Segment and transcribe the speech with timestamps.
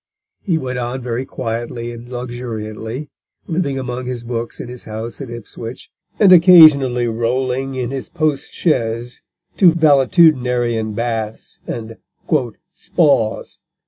[0.41, 3.11] He went on very quietly and luxuriantly,
[3.45, 8.51] living among his books in his house at Ipswich, and occasionally rolling in his post
[8.51, 9.21] chaise
[9.57, 11.97] to valetudinarian baths and
[12.73, 13.59] "Spaws."